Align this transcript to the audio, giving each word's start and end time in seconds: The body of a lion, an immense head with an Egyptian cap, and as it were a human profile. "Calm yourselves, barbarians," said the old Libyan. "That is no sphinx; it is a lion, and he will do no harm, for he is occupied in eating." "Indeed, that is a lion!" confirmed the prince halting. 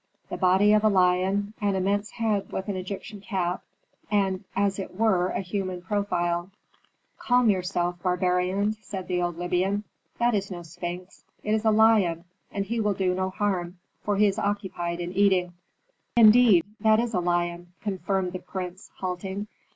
The 0.29 0.37
body 0.37 0.73
of 0.73 0.83
a 0.83 0.87
lion, 0.89 1.53
an 1.61 1.75
immense 1.75 2.09
head 2.09 2.51
with 2.51 2.67
an 2.67 2.75
Egyptian 2.75 3.21
cap, 3.21 3.61
and 4.09 4.43
as 4.55 4.79
it 4.79 4.95
were 4.97 5.27
a 5.27 5.41
human 5.41 5.79
profile. 5.83 6.49
"Calm 7.19 7.51
yourselves, 7.51 7.99
barbarians," 8.01 8.79
said 8.81 9.07
the 9.07 9.21
old 9.21 9.37
Libyan. 9.37 9.83
"That 10.17 10.33
is 10.33 10.49
no 10.49 10.63
sphinx; 10.63 11.23
it 11.43 11.53
is 11.53 11.65
a 11.65 11.69
lion, 11.69 12.23
and 12.51 12.65
he 12.65 12.79
will 12.79 12.95
do 12.95 13.13
no 13.13 13.29
harm, 13.29 13.77
for 14.03 14.17
he 14.17 14.25
is 14.25 14.39
occupied 14.39 14.99
in 14.99 15.13
eating." 15.13 15.53
"Indeed, 16.17 16.65
that 16.79 16.99
is 16.99 17.13
a 17.13 17.19
lion!" 17.19 17.71
confirmed 17.83 18.33
the 18.33 18.39
prince 18.39 18.89
halting. 18.95 19.45